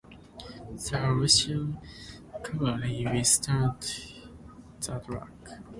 [0.71, 1.77] The Russian
[2.43, 3.75] cavalry withstood
[4.79, 5.59] the attack.